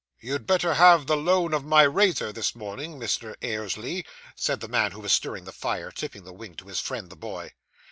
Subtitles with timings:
[0.19, 3.35] 'You'd better have the loan of my razor this morning, Mr.
[3.43, 4.03] Ayresleigh,'
[4.35, 7.15] said the man who was stirring the fire, tipping the wink to his friend the
[7.15, 7.51] boy.